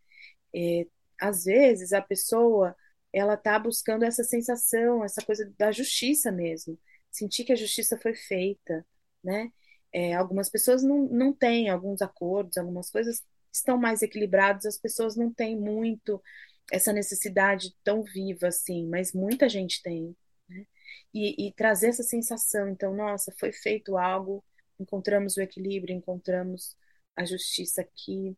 É, 0.56 0.88
às 1.22 1.46
vezes 1.46 1.94
a 1.94 2.02
pessoa 2.02 2.76
ela 3.16 3.36
está 3.36 3.58
buscando 3.58 4.04
essa 4.04 4.24
sensação, 4.24 5.04
essa 5.04 5.22
coisa 5.22 5.50
da 5.58 5.72
justiça 5.72 6.32
mesmo, 6.32 6.78
sentir 7.10 7.46
que 7.46 7.54
a 7.54 7.56
justiça 7.56 7.98
foi 7.98 8.14
feita, 8.14 8.86
né? 9.24 9.52
É, 9.94 10.14
algumas 10.14 10.50
pessoas 10.50 10.84
não, 10.84 11.08
não 11.08 11.32
têm 11.34 11.70
alguns 11.70 12.02
acordos, 12.02 12.58
algumas 12.58 12.90
coisas 12.90 13.24
estão 13.54 13.78
mais 13.78 14.02
equilibradas, 14.02 14.66
as 14.66 14.78
pessoas 14.78 15.16
não 15.16 15.34
têm 15.34 15.58
muito 15.58 16.22
essa 16.70 16.92
necessidade 16.92 17.74
tão 17.84 18.04
viva 18.04 18.48
assim, 18.48 18.86
mas 18.88 19.14
muita 19.14 19.48
gente 19.48 19.82
tem. 19.82 20.14
Né? 20.50 20.66
E, 21.14 21.48
e, 21.48 21.54
trazer 21.54 21.88
essa 21.88 22.04
sensação, 22.04 22.68
então, 22.68 22.94
nossa, 22.94 23.34
foi 23.40 23.54
feito 23.54 23.98
algo, 23.98 24.44
encontramos 24.78 25.38
o 25.38 25.42
equilíbrio, 25.42 25.96
encontramos 25.96 26.76
a 27.16 27.24
justiça 27.24 27.82
aqui. 27.82 28.36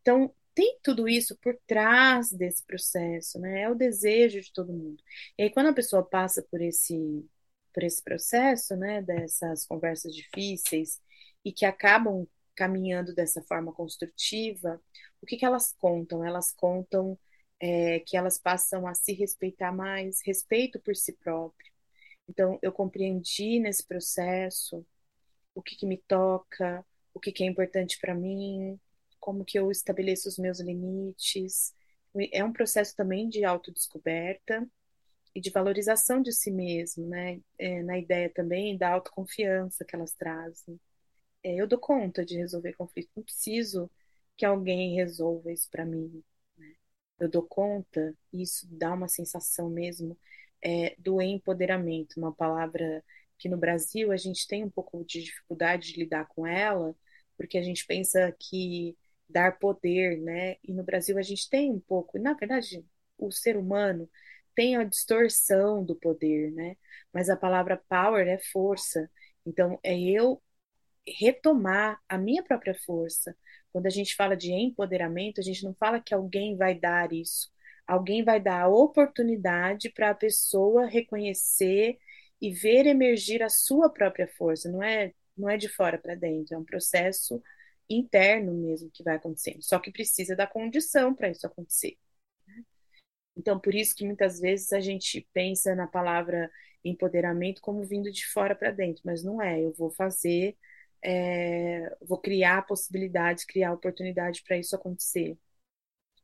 Então, 0.00 0.32
tem 0.60 0.78
tudo 0.82 1.08
isso 1.08 1.34
por 1.38 1.58
trás 1.66 2.30
desse 2.30 2.62
processo, 2.64 3.38
né? 3.40 3.62
É 3.62 3.70
o 3.70 3.74
desejo 3.74 4.42
de 4.42 4.52
todo 4.52 4.74
mundo. 4.74 5.02
E 5.38 5.44
aí, 5.44 5.50
quando 5.50 5.68
a 5.68 5.72
pessoa 5.72 6.04
passa 6.04 6.42
por 6.50 6.60
esse, 6.60 7.26
por 7.72 7.82
esse 7.82 8.02
processo, 8.02 8.76
né, 8.76 9.00
dessas 9.00 9.64
conversas 9.64 10.14
difíceis 10.14 11.00
e 11.42 11.50
que 11.50 11.64
acabam 11.64 12.28
caminhando 12.54 13.14
dessa 13.14 13.40
forma 13.42 13.72
construtiva, 13.72 14.78
o 15.22 15.26
que, 15.26 15.38
que 15.38 15.46
elas 15.46 15.72
contam? 15.78 16.22
Elas 16.22 16.52
contam 16.52 17.18
é, 17.58 18.00
que 18.00 18.14
elas 18.14 18.38
passam 18.38 18.86
a 18.86 18.92
se 18.94 19.14
respeitar 19.14 19.72
mais, 19.72 20.20
respeito 20.26 20.78
por 20.80 20.94
si 20.94 21.14
próprio. 21.14 21.72
Então, 22.28 22.58
eu 22.60 22.70
compreendi 22.72 23.58
nesse 23.60 23.86
processo 23.86 24.86
o 25.54 25.62
que, 25.62 25.74
que 25.76 25.86
me 25.86 25.96
toca, 25.96 26.84
o 27.14 27.20
que, 27.20 27.32
que 27.32 27.44
é 27.44 27.46
importante 27.46 27.98
para 27.98 28.14
mim, 28.14 28.78
como 29.20 29.44
que 29.44 29.58
eu 29.58 29.70
estabeleço 29.70 30.28
os 30.28 30.38
meus 30.38 30.60
limites. 30.60 31.74
É 32.32 32.44
um 32.44 32.52
processo 32.52 32.96
também 32.96 33.28
de 33.28 33.44
autodescoberta 33.44 34.68
e 35.34 35.40
de 35.40 35.50
valorização 35.50 36.22
de 36.22 36.32
si 36.32 36.50
mesmo, 36.50 37.06
né? 37.08 37.40
É, 37.58 37.82
na 37.82 37.98
ideia 37.98 38.30
também 38.30 38.76
da 38.76 38.90
autoconfiança 38.90 39.84
que 39.84 39.94
elas 39.96 40.12
trazem. 40.14 40.80
É, 41.42 41.54
eu 41.56 41.66
dou 41.68 41.78
conta 41.78 42.24
de 42.24 42.36
resolver 42.36 42.74
conflitos, 42.74 43.12
não 43.16 43.24
preciso 43.24 43.90
que 44.36 44.44
alguém 44.46 44.96
resolva 44.96 45.52
isso 45.52 45.68
para 45.70 45.84
mim 45.86 46.22
eu 47.20 47.28
dou 47.28 47.42
conta, 47.42 48.14
isso 48.32 48.66
dá 48.70 48.94
uma 48.94 49.06
sensação 49.08 49.68
mesmo 49.68 50.18
é, 50.62 50.96
do 50.98 51.20
empoderamento, 51.20 52.18
uma 52.18 52.32
palavra 52.32 53.04
que 53.38 53.48
no 53.48 53.58
Brasil 53.58 54.10
a 54.10 54.16
gente 54.16 54.46
tem 54.48 54.64
um 54.64 54.70
pouco 54.70 55.04
de 55.04 55.22
dificuldade 55.22 55.92
de 55.92 56.00
lidar 56.00 56.26
com 56.28 56.46
ela, 56.46 56.94
porque 57.36 57.58
a 57.58 57.62
gente 57.62 57.86
pensa 57.86 58.34
que 58.38 58.96
dar 59.30 59.58
poder, 59.58 60.20
né? 60.20 60.56
E 60.64 60.72
no 60.72 60.84
Brasil 60.84 61.18
a 61.18 61.22
gente 61.22 61.48
tem 61.48 61.70
um 61.72 61.80
pouco, 61.80 62.18
na 62.18 62.34
verdade, 62.34 62.84
o 63.18 63.30
ser 63.30 63.56
humano 63.56 64.08
tem 64.54 64.76
a 64.76 64.84
distorção 64.84 65.84
do 65.84 65.94
poder, 65.96 66.52
né? 66.52 66.76
Mas 67.12 67.30
a 67.30 67.36
palavra 67.36 67.76
power 67.88 68.26
é 68.28 68.38
força. 68.38 69.10
Então 69.46 69.78
é 69.82 69.98
eu 69.98 70.42
retomar 71.06 72.00
a 72.08 72.18
minha 72.18 72.42
própria 72.42 72.74
força, 72.74 73.36
quando 73.72 73.86
a 73.86 73.90
gente 73.90 74.14
fala 74.16 74.36
de 74.36 74.52
empoderamento, 74.52 75.40
a 75.40 75.44
gente 75.44 75.64
não 75.64 75.74
fala 75.74 76.00
que 76.00 76.14
alguém 76.14 76.56
vai 76.56 76.74
dar 76.78 77.12
isso. 77.12 77.50
Alguém 77.86 78.24
vai 78.24 78.40
dar 78.40 78.62
a 78.62 78.68
oportunidade 78.68 79.90
para 79.90 80.10
a 80.10 80.14
pessoa 80.14 80.86
reconhecer 80.86 81.98
e 82.40 82.50
ver 82.52 82.86
emergir 82.86 83.42
a 83.42 83.48
sua 83.48 83.90
própria 83.90 84.28
força. 84.28 84.70
Não 84.70 84.82
é, 84.82 85.12
não 85.36 85.48
é 85.48 85.56
de 85.56 85.68
fora 85.68 85.98
para 85.98 86.14
dentro, 86.14 86.54
é 86.54 86.58
um 86.58 86.64
processo 86.64 87.42
interno 87.90 88.52
mesmo 88.54 88.90
que 88.90 89.02
vai 89.02 89.16
acontecendo. 89.16 89.62
Só 89.62 89.78
que 89.78 89.90
precisa 89.90 90.36
da 90.36 90.46
condição 90.46 91.14
para 91.14 91.30
isso 91.30 91.46
acontecer. 91.46 91.98
Então, 93.36 93.58
por 93.58 93.74
isso 93.74 93.94
que 93.94 94.04
muitas 94.04 94.38
vezes 94.40 94.72
a 94.72 94.80
gente 94.80 95.26
pensa 95.32 95.74
na 95.74 95.86
palavra 95.86 96.50
empoderamento 96.84 97.60
como 97.60 97.84
vindo 97.84 98.10
de 98.10 98.26
fora 98.26 98.54
para 98.54 98.70
dentro, 98.70 99.02
mas 99.04 99.22
não 99.24 99.40
é. 99.42 99.60
Eu 99.60 99.72
vou 99.72 99.90
fazer 99.90 100.56
é, 101.02 101.96
vou 102.02 102.18
criar 102.18 102.66
possibilidades, 102.66 103.44
criar 103.44 103.72
oportunidade 103.72 104.42
para 104.42 104.58
isso 104.58 104.74
acontecer. 104.76 105.38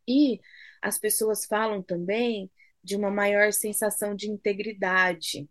E 0.08 0.40
as 0.82 0.98
pessoas 0.98 1.46
falam 1.46 1.82
também 1.82 2.50
de 2.82 2.96
uma 2.96 3.10
maior 3.10 3.52
sensação 3.52 4.14
de 4.14 4.30
integridade. 4.30 5.48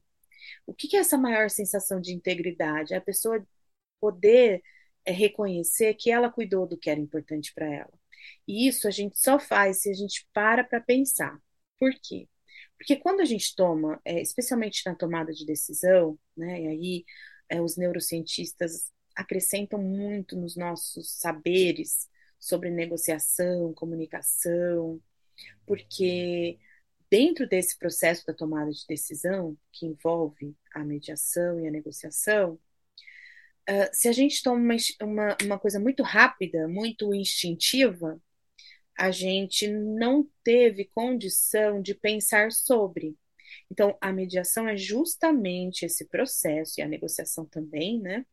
O 0.65 0.73
que, 0.73 0.87
que 0.87 0.97
é 0.97 0.99
essa 1.01 1.17
maior 1.17 1.49
sensação 1.49 1.99
de 1.99 2.13
integridade? 2.13 2.93
É 2.93 2.97
a 2.97 3.01
pessoa 3.01 3.45
poder 3.99 4.63
é, 5.05 5.11
reconhecer 5.11 5.93
que 5.95 6.11
ela 6.11 6.31
cuidou 6.31 6.67
do 6.67 6.77
que 6.77 6.89
era 6.89 6.99
importante 6.99 7.53
para 7.53 7.71
ela. 7.71 7.93
E 8.47 8.67
isso 8.67 8.87
a 8.87 8.91
gente 8.91 9.19
só 9.19 9.39
faz 9.39 9.81
se 9.81 9.89
a 9.89 9.93
gente 9.93 10.27
para 10.33 10.63
para 10.63 10.81
pensar. 10.81 11.39
Por 11.79 11.93
quê? 12.01 12.27
Porque 12.77 12.95
quando 12.97 13.21
a 13.21 13.25
gente 13.25 13.55
toma, 13.55 14.01
é, 14.03 14.21
especialmente 14.21 14.81
na 14.85 14.95
tomada 14.95 15.33
de 15.33 15.45
decisão, 15.45 16.19
né, 16.35 16.61
e 16.61 16.67
aí 16.67 17.05
é, 17.49 17.61
os 17.61 17.77
neurocientistas 17.77 18.91
acrescentam 19.15 19.81
muito 19.81 20.35
nos 20.35 20.55
nossos 20.55 21.11
saberes 21.17 22.09
sobre 22.39 22.69
negociação, 22.69 23.73
comunicação, 23.73 25.01
porque 25.65 26.59
dentro 27.09 27.47
desse 27.47 27.77
processo 27.77 28.25
da 28.25 28.33
tomada 28.33 28.71
de 28.71 28.85
decisão, 28.87 29.57
que 29.71 29.85
envolve 29.85 30.55
a 30.73 30.83
mediação 30.83 31.59
e 31.59 31.67
a 31.67 31.71
negociação, 31.71 32.59
uh, 33.69 33.89
se 33.93 34.07
a 34.07 34.11
gente 34.11 34.41
toma 34.43 34.57
uma, 34.59 34.75
uma, 35.01 35.37
uma 35.43 35.59
coisa 35.59 35.79
muito 35.79 36.03
rápida, 36.03 36.67
muito 36.67 37.13
instintiva, 37.13 38.19
a 38.97 39.11
gente 39.11 39.67
não 39.67 40.27
teve 40.43 40.85
condição 40.85 41.81
de 41.81 41.93
pensar 41.93 42.51
sobre. 42.51 43.15
Então, 43.69 43.97
a 43.99 44.11
mediação 44.11 44.67
é 44.67 44.77
justamente 44.77 45.85
esse 45.85 46.07
processo, 46.07 46.79
e 46.79 46.83
a 46.83 46.87
negociação 46.87 47.45
também, 47.45 47.99
né? 47.99 48.25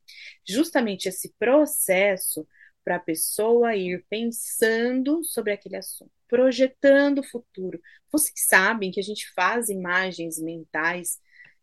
Justamente 0.47 1.09
esse 1.09 1.33
processo 1.39 2.47
para 2.85 2.97
a 2.97 3.01
pessoa 3.01 3.77
ir 3.77 4.05
pensando 4.09 5.23
sobre 5.25 5.53
aquele 5.53 5.77
assunto, 5.77 6.11
projetando 6.29 7.21
o 7.21 7.25
futuro. 7.29 7.81
Vocês 8.11 8.47
sabem 8.49 8.91
que 8.91 9.01
a 9.01 9.03
gente 9.03 9.31
faz 9.35 9.69
imagens 9.69 10.39
mentais 10.39 11.21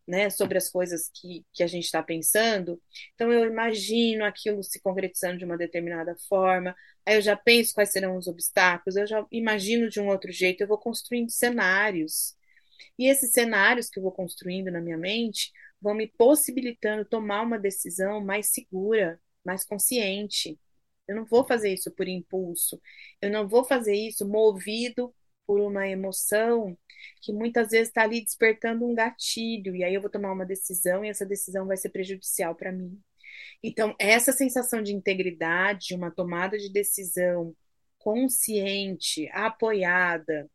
né, 0.09 0.27
sobre 0.31 0.57
as 0.57 0.67
coisas 0.69 1.11
que, 1.13 1.45
que 1.53 1.61
a 1.61 1.67
gente 1.67 1.85
está 1.85 2.01
pensando. 2.01 2.81
Então, 3.13 3.31
eu 3.31 3.45
imagino 3.45 4.25
aquilo 4.25 4.63
se 4.63 4.81
concretizando 4.81 5.37
de 5.37 5.45
uma 5.45 5.55
determinada 5.57 6.15
forma, 6.27 6.75
aí 7.05 7.15
eu 7.15 7.21
já 7.21 7.37
penso 7.37 7.75
quais 7.75 7.91
serão 7.91 8.17
os 8.17 8.27
obstáculos, 8.27 8.95
eu 8.95 9.05
já 9.05 9.23
imagino 9.31 9.87
de 9.87 9.99
um 10.01 10.07
outro 10.07 10.31
jeito, 10.31 10.61
eu 10.61 10.67
vou 10.67 10.79
construindo 10.79 11.29
cenários. 11.29 12.35
E 12.97 13.07
esses 13.07 13.31
cenários 13.31 13.87
que 13.89 13.99
eu 13.99 14.03
vou 14.03 14.11
construindo 14.11 14.71
na 14.71 14.81
minha 14.81 14.97
mente 14.97 15.51
vão 15.81 15.93
me 15.93 16.07
possibilitando 16.07 17.05
tomar 17.05 17.43
uma 17.43 17.59
decisão 17.59 18.19
mais 18.19 18.47
segura, 18.51 19.21
mais 19.45 19.63
consciente. 19.63 20.59
Eu 21.07 21.15
não 21.15 21.25
vou 21.25 21.45
fazer 21.45 21.71
isso 21.73 21.91
por 21.91 22.07
impulso, 22.07 22.81
eu 23.21 23.29
não 23.31 23.47
vou 23.47 23.63
fazer 23.63 23.95
isso 23.95 24.27
movido 24.27 25.13
por 25.49 25.59
uma 25.61 25.87
emoção 25.87 26.77
que 27.23 27.33
muitas 27.33 27.69
vezes 27.69 27.87
está 27.87 28.03
ali 28.03 28.21
despertando 28.21 28.85
um 28.85 28.93
gatilho, 28.93 29.75
e 29.75 29.83
aí 29.83 29.95
eu 29.95 30.01
vou 30.01 30.09
tomar 30.11 30.31
uma 30.31 30.45
decisão 30.45 31.03
e 31.03 31.09
essa 31.09 31.25
decisão 31.25 31.65
vai 31.65 31.75
ser 31.75 31.89
prejudicial 31.89 32.53
para 32.53 32.71
mim. 32.71 33.01
Então, 33.63 33.95
essa 33.97 34.31
sensação 34.31 34.83
de 34.83 34.93
integridade, 34.93 35.95
uma 35.95 36.11
tomada 36.11 36.55
de 36.55 36.71
decisão 36.71 37.55
consciente, 37.97 39.27
apoiada, 39.33 40.47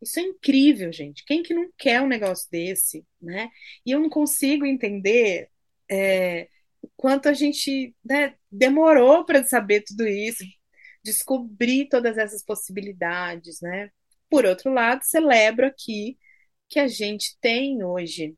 isso 0.00 0.20
é 0.20 0.22
incrível, 0.22 0.92
gente. 0.92 1.24
Quem 1.24 1.42
que 1.42 1.52
não 1.52 1.68
quer 1.76 2.00
um 2.00 2.06
negócio 2.06 2.48
desse, 2.48 3.04
né? 3.20 3.50
E 3.84 3.90
eu 3.90 3.98
não 3.98 4.08
consigo 4.08 4.64
entender 4.64 5.50
é, 5.90 6.48
o 6.80 6.88
quanto 6.96 7.28
a 7.28 7.32
gente 7.32 7.92
né, 8.04 8.36
demorou 8.52 9.24
para 9.24 9.42
saber 9.42 9.82
tudo 9.82 10.06
isso, 10.06 10.44
descobrir 11.04 11.88
todas 11.88 12.16
essas 12.16 12.44
possibilidades, 12.44 13.60
né? 13.60 13.90
Por 14.30 14.44
outro 14.44 14.72
lado, 14.72 15.02
celebro 15.04 15.66
aqui 15.66 16.18
que 16.68 16.78
a 16.78 16.88
gente 16.88 17.36
tem 17.40 17.82
hoje 17.84 18.36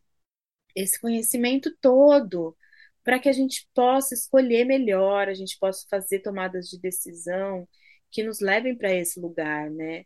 esse 0.74 1.00
conhecimento 1.00 1.74
todo 1.80 2.56
para 3.04 3.18
que 3.18 3.28
a 3.28 3.32
gente 3.32 3.68
possa 3.74 4.14
escolher 4.14 4.64
melhor, 4.64 5.28
a 5.28 5.34
gente 5.34 5.58
possa 5.58 5.86
fazer 5.88 6.20
tomadas 6.20 6.68
de 6.68 6.78
decisão 6.80 7.68
que 8.10 8.22
nos 8.22 8.40
levem 8.40 8.76
para 8.76 8.92
esse 8.94 9.20
lugar, 9.20 9.70
né? 9.70 10.04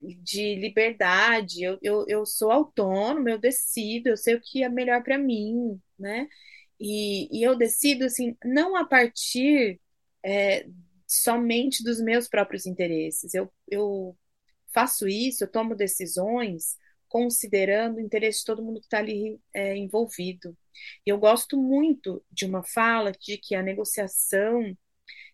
De 0.00 0.54
liberdade, 0.56 1.62
eu, 1.62 1.78
eu, 1.82 2.04
eu 2.08 2.26
sou 2.26 2.50
autônomo, 2.52 3.28
eu 3.28 3.38
decido, 3.38 4.08
eu 4.10 4.16
sei 4.16 4.34
o 4.36 4.40
que 4.40 4.62
é 4.62 4.68
melhor 4.68 5.02
para 5.02 5.18
mim, 5.18 5.80
né? 5.98 6.28
E, 6.78 7.28
e 7.38 7.42
eu 7.42 7.56
decido, 7.56 8.04
assim, 8.04 8.36
não 8.44 8.76
a 8.76 8.86
partir 8.86 9.80
é, 10.24 10.66
somente 11.06 11.82
dos 11.82 12.00
meus 12.00 12.28
próprios 12.28 12.66
interesses, 12.66 13.34
eu, 13.34 13.52
eu 13.68 14.16
faço 14.76 15.08
isso, 15.08 15.42
eu 15.42 15.48
tomo 15.48 15.74
decisões 15.74 16.76
considerando 17.08 17.96
o 17.96 18.00
interesse 18.00 18.40
de 18.40 18.44
todo 18.44 18.62
mundo 18.62 18.78
que 18.78 18.86
está 18.86 18.98
ali 18.98 19.40
é, 19.54 19.74
envolvido. 19.74 20.54
E 21.06 21.10
eu 21.10 21.18
gosto 21.18 21.56
muito 21.56 22.22
de 22.30 22.44
uma 22.44 22.62
fala 22.62 23.10
de 23.12 23.38
que 23.38 23.54
a 23.54 23.62
negociação 23.62 24.76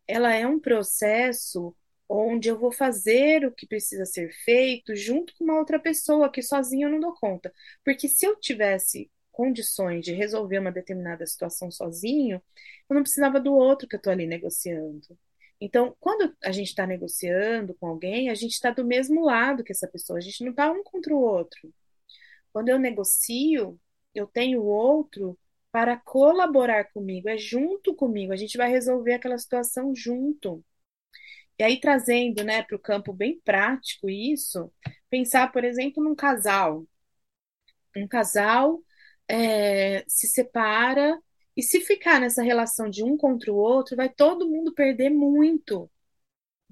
ela 0.06 0.32
é 0.32 0.46
um 0.46 0.60
processo 0.60 1.74
onde 2.08 2.48
eu 2.48 2.58
vou 2.58 2.70
fazer 2.70 3.44
o 3.44 3.52
que 3.52 3.66
precisa 3.66 4.04
ser 4.06 4.32
feito 4.44 4.94
junto 4.94 5.34
com 5.36 5.44
uma 5.44 5.58
outra 5.58 5.80
pessoa 5.80 6.30
que 6.30 6.42
sozinha 6.42 6.86
eu 6.86 6.90
não 6.92 7.00
dou 7.00 7.14
conta. 7.14 7.52
Porque 7.84 8.08
se 8.08 8.26
eu 8.26 8.36
tivesse 8.38 9.10
condições 9.32 10.04
de 10.04 10.12
resolver 10.12 10.58
uma 10.60 10.70
determinada 10.70 11.26
situação 11.26 11.70
sozinho, 11.70 12.40
eu 12.88 12.94
não 12.94 13.02
precisava 13.02 13.40
do 13.40 13.54
outro 13.54 13.88
que 13.88 13.96
eu 13.96 13.98
estou 13.98 14.12
ali 14.12 14.26
negociando. 14.26 15.18
Então, 15.64 15.96
quando 16.00 16.36
a 16.42 16.50
gente 16.50 16.68
está 16.70 16.84
negociando 16.84 17.74
com 17.74 17.86
alguém, 17.86 18.28
a 18.28 18.34
gente 18.34 18.50
está 18.50 18.70
do 18.72 18.84
mesmo 18.84 19.24
lado 19.24 19.62
que 19.62 19.70
essa 19.70 19.86
pessoa, 19.86 20.18
a 20.18 20.20
gente 20.20 20.42
não 20.42 20.50
está 20.50 20.68
um 20.72 20.82
contra 20.82 21.14
o 21.14 21.20
outro. 21.20 21.72
Quando 22.52 22.68
eu 22.68 22.80
negocio, 22.80 23.80
eu 24.12 24.26
tenho 24.26 24.60
o 24.60 24.66
outro 24.66 25.38
para 25.70 25.96
colaborar 25.96 26.86
comigo, 26.92 27.28
é 27.28 27.38
junto 27.38 27.94
comigo, 27.94 28.32
a 28.32 28.36
gente 28.36 28.58
vai 28.58 28.70
resolver 28.70 29.14
aquela 29.14 29.38
situação 29.38 29.94
junto. 29.94 30.64
E 31.58 31.62
aí, 31.62 31.78
trazendo 31.80 32.42
né, 32.42 32.62
para 32.64 32.76
o 32.76 32.80
campo 32.80 33.12
bem 33.12 33.40
prático 33.44 34.10
isso, 34.10 34.72
pensar, 35.08 35.52
por 35.52 35.64
exemplo, 35.64 36.02
num 36.02 36.16
casal. 36.16 36.84
Um 37.96 38.08
casal 38.08 38.82
é, 39.28 40.04
se 40.08 40.26
separa 40.26 41.16
e 41.56 41.62
se 41.62 41.80
ficar 41.80 42.20
nessa 42.20 42.42
relação 42.42 42.88
de 42.88 43.04
um 43.04 43.16
contra 43.16 43.52
o 43.52 43.56
outro, 43.56 43.96
vai 43.96 44.08
todo 44.08 44.48
mundo 44.48 44.72
perder 44.74 45.10
muito. 45.10 45.90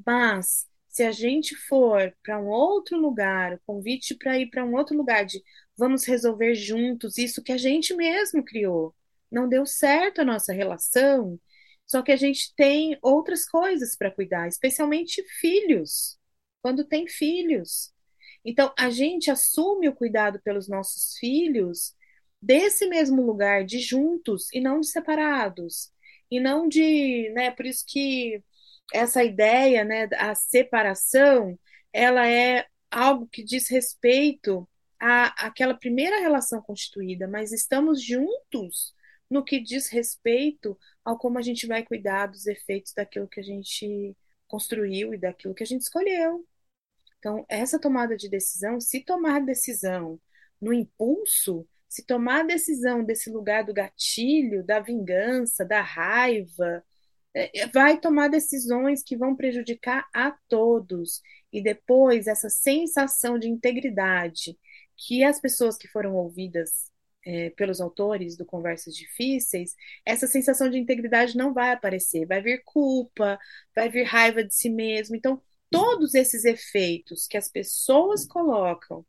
Mas 0.04 0.66
se 0.88 1.02
a 1.02 1.12
gente 1.12 1.54
for 1.54 2.14
para 2.22 2.40
um 2.40 2.48
outro 2.48 2.98
lugar, 2.98 3.54
o 3.54 3.60
convite 3.66 4.14
para 4.14 4.38
ir 4.38 4.50
para 4.50 4.64
um 4.64 4.74
outro 4.74 4.96
lugar 4.96 5.24
de 5.24 5.42
vamos 5.76 6.04
resolver 6.04 6.54
juntos 6.54 7.18
isso 7.18 7.42
que 7.42 7.52
a 7.52 7.58
gente 7.58 7.94
mesmo 7.94 8.44
criou. 8.44 8.94
Não 9.30 9.48
deu 9.48 9.64
certo 9.66 10.20
a 10.20 10.24
nossa 10.24 10.52
relação, 10.52 11.38
só 11.86 12.02
que 12.02 12.12
a 12.12 12.16
gente 12.16 12.54
tem 12.56 12.98
outras 13.02 13.44
coisas 13.48 13.96
para 13.96 14.10
cuidar, 14.10 14.48
especialmente 14.48 15.22
filhos. 15.40 16.18
Quando 16.62 16.84
tem 16.84 17.06
filhos. 17.08 17.92
Então, 18.44 18.72
a 18.78 18.90
gente 18.90 19.30
assume 19.30 19.88
o 19.88 19.94
cuidado 19.94 20.40
pelos 20.42 20.68
nossos 20.68 21.16
filhos 21.18 21.94
desse 22.42 22.87
mesmo 22.87 23.22
lugar, 23.22 23.64
de 23.64 23.81
juntos 23.81 24.53
e 24.53 24.61
não 24.61 24.81
de 24.81 24.88
separados. 24.88 25.92
E 26.31 26.40
não 26.40 26.68
de, 26.68 27.31
né, 27.35 27.50
por 27.50 27.66
isso 27.66 27.85
que 27.87 28.42
essa 28.92 29.22
ideia, 29.24 29.85
né, 29.85 30.09
a 30.16 30.35
separação, 30.35 31.59
ela 31.92 32.26
é 32.29 32.66
algo 32.90 33.26
que 33.29 33.42
diz 33.42 33.68
respeito 33.68 34.68
à, 34.98 35.46
àquela 35.46 35.74
primeira 35.74 36.20
relação 36.20 36.61
constituída, 36.62 37.29
mas 37.29 37.53
estamos 37.53 38.03
juntos 38.03 38.94
no 39.31 39.44
que 39.44 39.61
diz 39.61 39.88
respeito 39.88 40.76
ao 41.05 41.18
como 41.18 41.38
a 41.38 41.42
gente 41.42 41.66
vai 41.66 41.85
cuidar 41.85 42.26
dos 42.26 42.46
efeitos 42.46 42.92
daquilo 42.92 43.29
que 43.29 43.40
a 43.40 43.42
gente 43.42 44.16
construiu 44.48 45.14
e 45.14 45.18
daquilo 45.18 45.55
que 45.55 45.62
a 45.62 45.66
gente 45.66 45.83
escolheu. 45.83 46.44
Então, 47.18 47.44
essa 47.48 47.79
tomada 47.79 48.16
de 48.16 48.29
decisão, 48.29 48.81
se 48.81 49.05
tomar 49.05 49.40
decisão 49.40 50.20
no 50.61 50.72
impulso, 50.72 51.68
se 51.90 52.07
tomar 52.07 52.42
a 52.42 52.46
decisão 52.46 53.03
desse 53.03 53.29
lugar 53.29 53.64
do 53.64 53.74
gatilho, 53.74 54.64
da 54.64 54.79
vingança, 54.79 55.64
da 55.64 55.83
raiva, 55.83 56.85
é, 57.35 57.62
é, 57.62 57.66
vai 57.66 57.98
tomar 57.98 58.29
decisões 58.29 59.03
que 59.03 59.16
vão 59.16 59.35
prejudicar 59.35 60.09
a 60.14 60.31
todos. 60.48 61.20
E 61.53 61.61
depois, 61.61 62.29
essa 62.29 62.48
sensação 62.48 63.40
de 63.40 63.48
integridade 63.48 64.57
que 64.96 65.24
as 65.24 65.40
pessoas 65.40 65.76
que 65.76 65.88
foram 65.88 66.14
ouvidas 66.14 66.92
é, 67.26 67.50
pelos 67.50 67.81
autores 67.81 68.37
do 68.37 68.46
Conversas 68.46 68.94
Difíceis, 68.94 69.74
essa 70.07 70.29
sensação 70.29 70.70
de 70.70 70.79
integridade 70.79 71.37
não 71.37 71.53
vai 71.53 71.72
aparecer. 71.72 72.24
Vai 72.24 72.40
vir 72.40 72.62
culpa, 72.64 73.37
vai 73.74 73.88
vir 73.88 74.05
raiva 74.05 74.44
de 74.44 74.55
si 74.55 74.70
mesmo. 74.70 75.16
Então, 75.16 75.42
todos 75.68 76.14
esses 76.14 76.44
efeitos 76.44 77.26
que 77.26 77.37
as 77.37 77.48
pessoas 77.48 78.24
colocam 78.24 79.05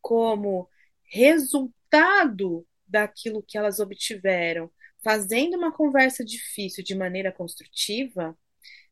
como 0.00 0.66
resultado 1.02 1.83
resultado 1.94 2.66
daquilo 2.86 3.42
que 3.42 3.56
elas 3.58 3.78
obtiveram, 3.80 4.70
fazendo 5.02 5.56
uma 5.56 5.72
conversa 5.72 6.24
difícil 6.24 6.82
de 6.84 6.94
maneira 6.94 7.32
construtiva, 7.32 8.36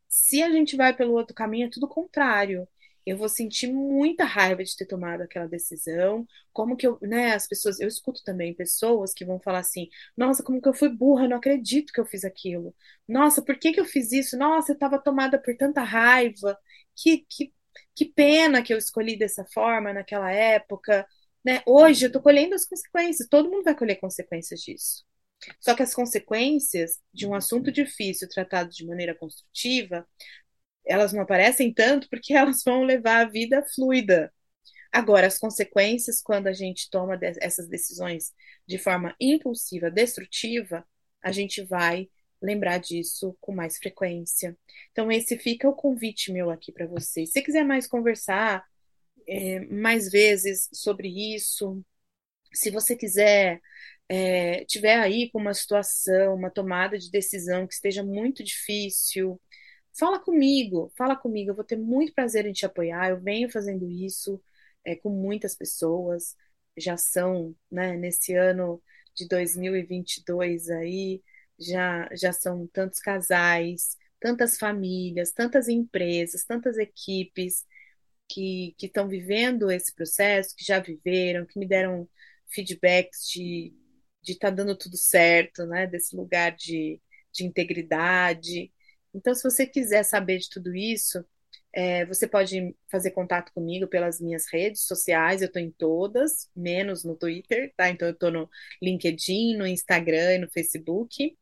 se 0.08 0.42
a 0.42 0.50
gente 0.50 0.76
vai 0.76 0.94
pelo 0.96 1.14
outro 1.14 1.34
caminho, 1.34 1.66
é 1.68 1.70
tudo 1.70 1.88
contrário. 1.88 2.68
Eu 3.06 3.16
vou 3.18 3.28
sentir 3.28 3.68
muita 3.72 4.24
raiva 4.24 4.64
de 4.64 4.76
ter 4.76 4.86
tomado 4.86 5.22
aquela 5.22 5.48
decisão. 5.48 6.26
Como 6.52 6.76
que 6.76 6.86
eu, 6.86 6.98
né, 7.02 7.34
as 7.34 7.48
pessoas, 7.48 7.80
eu 7.80 7.88
escuto 7.88 8.22
também 8.24 8.54
pessoas 8.54 9.12
que 9.14 9.24
vão 9.24 9.40
falar 9.40 9.60
assim: 9.60 9.88
"Nossa, 10.16 10.42
como 10.42 10.60
que 10.62 10.68
eu 10.68 10.74
fui 10.74 10.88
burra, 10.90 11.28
não 11.28 11.38
acredito 11.38 11.92
que 11.92 12.00
eu 12.00 12.06
fiz 12.06 12.24
aquilo. 12.24 12.74
Nossa, 13.08 13.42
por 13.42 13.58
que 13.58 13.72
que 13.72 13.80
eu 13.80 13.84
fiz 13.86 14.12
isso? 14.12 14.36
Nossa, 14.38 14.72
eu 14.72 14.74
estava 14.74 14.98
tomada 15.00 15.38
por 15.40 15.56
tanta 15.56 15.82
raiva. 15.82 16.58
Que 16.96 17.26
que 17.28 17.52
que 17.94 18.06
pena 18.06 18.62
que 18.62 18.72
eu 18.72 18.78
escolhi 18.78 19.16
dessa 19.18 19.44
forma 19.46 19.92
naquela 19.92 20.30
época. 20.30 21.06
Né? 21.44 21.62
Hoje 21.66 22.04
eu 22.04 22.08
estou 22.08 22.22
colhendo 22.22 22.54
as 22.54 22.64
consequências, 22.66 23.28
todo 23.28 23.50
mundo 23.50 23.64
vai 23.64 23.74
colher 23.76 23.96
consequências 23.96 24.60
disso. 24.60 25.04
Só 25.60 25.74
que 25.74 25.82
as 25.82 25.94
consequências 25.94 27.00
de 27.12 27.26
um 27.26 27.34
assunto 27.34 27.72
difícil 27.72 28.28
tratado 28.28 28.70
de 28.70 28.86
maneira 28.86 29.14
construtiva, 29.14 30.06
elas 30.86 31.12
não 31.12 31.22
aparecem 31.22 31.72
tanto 31.72 32.08
porque 32.08 32.34
elas 32.34 32.62
vão 32.64 32.84
levar 32.84 33.26
a 33.26 33.30
vida 33.30 33.64
fluida. 33.74 34.32
Agora, 34.92 35.26
as 35.26 35.38
consequências, 35.38 36.20
quando 36.22 36.48
a 36.48 36.52
gente 36.52 36.90
toma 36.90 37.18
essas 37.40 37.66
decisões 37.66 38.32
de 38.66 38.78
forma 38.78 39.16
impulsiva, 39.18 39.90
destrutiva, 39.90 40.86
a 41.22 41.32
gente 41.32 41.64
vai 41.64 42.08
lembrar 42.42 42.78
disso 42.78 43.36
com 43.40 43.54
mais 43.54 43.78
frequência. 43.78 44.56
Então, 44.90 45.10
esse 45.10 45.38
fica 45.38 45.68
o 45.68 45.74
convite 45.74 46.30
meu 46.32 46.50
aqui 46.50 46.70
para 46.72 46.86
vocês. 46.86 47.30
Se 47.32 47.40
quiser 47.40 47.64
mais 47.64 47.86
conversar 47.86 48.64
é, 49.28 49.60
mais 49.66 50.10
vezes 50.10 50.68
sobre 50.72 51.08
isso, 51.36 51.82
Se 52.54 52.70
você 52.70 52.96
quiser, 52.96 53.60
é, 54.08 54.64
tiver 54.66 54.98
aí 55.00 55.30
com 55.30 55.38
uma 55.40 55.54
situação, 55.54 56.34
uma 56.36 56.50
tomada 56.50 56.98
de 56.98 57.10
decisão 57.10 57.66
que 57.66 57.74
esteja 57.74 58.02
muito 58.04 58.44
difícil, 58.44 59.40
fala 59.98 60.18
comigo, 60.20 60.92
fala 60.96 61.16
comigo. 61.16 61.50
Eu 61.50 61.54
vou 61.56 61.64
ter 61.64 61.76
muito 61.78 62.14
prazer 62.14 62.46
em 62.46 62.52
te 62.52 62.66
apoiar. 62.66 63.10
Eu 63.10 63.20
venho 63.20 63.50
fazendo 63.50 63.88
isso 63.90 64.42
é, 64.84 64.96
com 64.96 65.10
muitas 65.10 65.54
pessoas. 65.54 66.36
Já 66.76 66.96
são, 66.96 67.54
né, 67.70 67.96
nesse 67.96 68.34
ano 68.34 68.82
de 69.14 69.28
2022 69.28 70.68
aí, 70.70 71.22
já, 71.58 72.08
já 72.14 72.32
são 72.32 72.66
tantos 72.68 72.98
casais, 73.00 73.96
tantas 74.20 74.56
famílias, 74.58 75.32
tantas 75.32 75.68
empresas, 75.68 76.44
tantas 76.44 76.78
equipes 76.78 77.64
que 78.34 78.86
estão 78.86 79.08
vivendo 79.08 79.70
esse 79.70 79.94
processo, 79.94 80.54
que 80.56 80.64
já 80.64 80.78
viveram, 80.78 81.46
que 81.46 81.58
me 81.58 81.66
deram 81.66 82.08
feedbacks 82.48 83.28
de 83.28 83.74
de 84.22 84.32
estar 84.32 84.50
tá 84.50 84.56
dando 84.56 84.76
tudo 84.76 84.96
certo, 84.96 85.66
né? 85.66 85.86
Desse 85.86 86.16
lugar 86.16 86.52
de, 86.56 87.00
de 87.32 87.44
integridade. 87.44 88.72
Então, 89.14 89.34
se 89.34 89.42
você 89.42 89.66
quiser 89.66 90.04
saber 90.04 90.38
de 90.38 90.48
tudo 90.50 90.74
isso, 90.74 91.24
é, 91.74 92.06
você 92.06 92.26
pode 92.28 92.76
fazer 92.90 93.10
contato 93.12 93.52
comigo 93.52 93.86
pelas 93.88 94.20
minhas 94.20 94.46
redes 94.52 94.82
sociais, 94.86 95.42
eu 95.42 95.48
estou 95.48 95.62
em 95.62 95.70
todas, 95.70 96.50
menos 96.56 97.04
no 97.04 97.16
Twitter, 97.16 97.72
tá? 97.76 97.90
Então 97.90 98.08
eu 98.08 98.14
estou 98.14 98.30
no 98.30 98.48
LinkedIn, 98.82 99.56
no 99.56 99.66
Instagram 99.66 100.36
e 100.36 100.38
no 100.38 100.50
Facebook. 100.50 101.36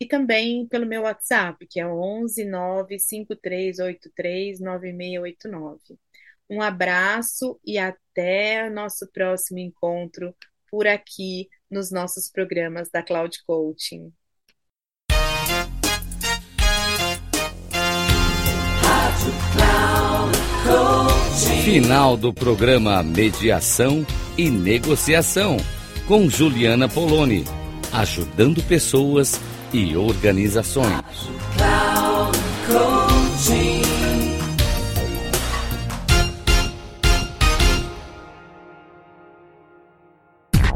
E 0.00 0.06
também 0.06 0.66
pelo 0.66 0.86
meu 0.86 1.02
WhatsApp, 1.02 1.66
que 1.68 1.80
é 1.80 1.86
11 1.86 2.44
95383 2.44 4.60
9689. 4.60 5.98
Um 6.48 6.60
abraço 6.60 7.58
e 7.64 7.78
até 7.78 8.68
nosso 8.68 9.10
próximo 9.12 9.58
encontro 9.58 10.34
por 10.70 10.86
aqui 10.86 11.48
nos 11.70 11.90
nossos 11.90 12.30
programas 12.30 12.90
da 12.90 13.02
Cloud 13.02 13.36
Coaching. 13.46 14.12
Final 21.64 22.16
do 22.16 22.32
programa 22.32 23.02
Mediação 23.02 24.06
e 24.36 24.50
Negociação 24.50 25.56
com 26.06 26.28
Juliana 26.28 26.88
Poloni, 26.88 27.44
ajudando 27.92 28.62
pessoas 28.62 29.40
e 29.72 29.96
organizações. 29.96 31.43